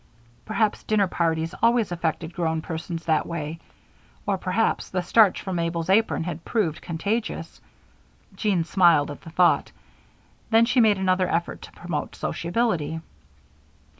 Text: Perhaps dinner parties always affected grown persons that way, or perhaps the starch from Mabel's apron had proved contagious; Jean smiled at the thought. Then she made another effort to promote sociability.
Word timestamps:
Perhaps 0.45 0.81
dinner 0.81 1.05
parties 1.05 1.53
always 1.61 1.91
affected 1.91 2.33
grown 2.33 2.63
persons 2.63 3.05
that 3.05 3.27
way, 3.27 3.59
or 4.25 4.35
perhaps 4.35 4.89
the 4.89 5.03
starch 5.03 5.39
from 5.43 5.57
Mabel's 5.57 5.91
apron 5.91 6.23
had 6.23 6.43
proved 6.43 6.81
contagious; 6.81 7.61
Jean 8.35 8.63
smiled 8.63 9.11
at 9.11 9.21
the 9.21 9.29
thought. 9.29 9.71
Then 10.49 10.65
she 10.65 10.81
made 10.81 10.97
another 10.97 11.29
effort 11.29 11.61
to 11.61 11.71
promote 11.73 12.15
sociability. 12.15 12.99